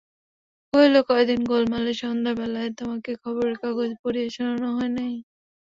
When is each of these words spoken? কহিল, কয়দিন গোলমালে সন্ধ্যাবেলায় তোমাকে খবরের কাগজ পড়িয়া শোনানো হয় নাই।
কহিল, 0.73 0.95
কয়দিন 1.09 1.41
গোলমালে 1.45 1.91
সন্ধ্যাবেলায় 2.01 2.71
তোমাকে 2.79 3.11
খবরের 3.21 3.55
কাগজ 3.63 3.89
পড়িয়া 4.01 4.27
শোনানো 4.35 4.67
হয় 4.75 4.91
নাই। 4.97 5.13